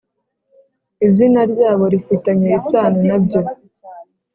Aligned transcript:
izina 1.07 1.41
ryabo 1.51 1.83
rifitanye 1.93 2.47
isano 2.59 2.99
nabyo 3.07 3.41